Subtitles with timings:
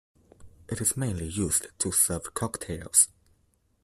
[0.67, 3.09] It is mainly used to serve cocktails.